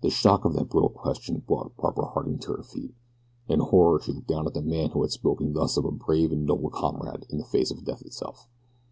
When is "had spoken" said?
5.02-5.52